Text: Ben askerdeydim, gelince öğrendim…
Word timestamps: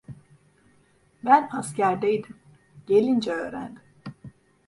Ben 1.25 1.49
askerdeydim, 1.51 2.35
gelince 2.87 3.31
öğrendim… 3.31 3.83